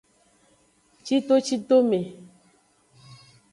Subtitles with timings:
[1.05, 2.01] Citocitome.